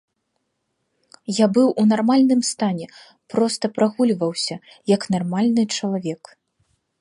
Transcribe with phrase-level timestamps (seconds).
[1.39, 2.87] Я быў у нармальным стане,
[3.35, 4.55] проста прагульваўся,
[4.95, 6.23] як нармальны чалавек.